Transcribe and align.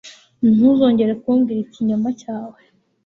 Ntuzongere 0.55 1.13
kumbwira 1.21 1.59
ikinyoma 1.65 2.09
cyawe. 2.21 2.59